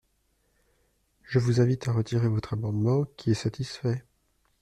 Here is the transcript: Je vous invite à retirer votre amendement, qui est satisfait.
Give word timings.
Je 1.21 1.37
vous 1.37 1.61
invite 1.61 1.87
à 1.87 1.91
retirer 1.91 2.27
votre 2.27 2.53
amendement, 2.53 3.05
qui 3.17 3.29
est 3.29 3.33
satisfait. 3.35 4.03